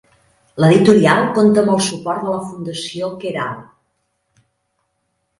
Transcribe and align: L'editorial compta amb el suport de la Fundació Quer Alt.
L'editorial 0.63 1.19
compta 1.33 1.59
amb 1.63 1.73
el 1.73 1.83
suport 1.87 2.23
de 2.27 2.33
la 2.35 2.39
Fundació 2.45 3.11
Quer 3.25 3.35
Alt. 3.43 3.69